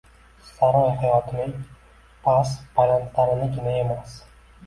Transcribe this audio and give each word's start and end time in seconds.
Saroy 0.53 0.87
hayotining 1.01 1.51
past-balandlarinigina 2.23 3.77
emas 3.85 4.17